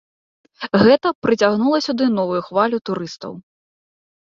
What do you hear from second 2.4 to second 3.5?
хвалю турыстаў.